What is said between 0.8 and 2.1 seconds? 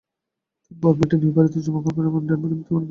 ভারমন্টের নিউবারিতে জন্মগ্রহণ করেন